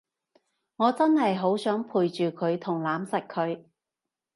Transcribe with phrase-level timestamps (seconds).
[0.77, 3.65] 我真係好想陪住佢同攬實佢